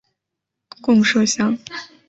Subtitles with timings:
[0.81, 1.55] 贡麝香。